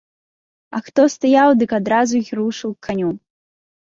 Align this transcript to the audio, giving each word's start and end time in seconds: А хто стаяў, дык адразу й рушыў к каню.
А 0.77 0.81
хто 0.87 1.05
стаяў, 1.15 1.49
дык 1.59 1.75
адразу 1.81 2.13
й 2.23 2.27
рушыў 2.41 2.71
к 2.77 2.85
каню. 2.89 3.11